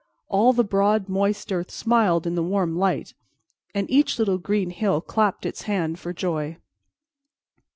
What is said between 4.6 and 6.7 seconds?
hill clapped its hand for joy.